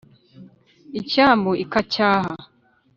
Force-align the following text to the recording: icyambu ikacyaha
icyambu 0.99 1.51
ikacyaha 1.63 2.31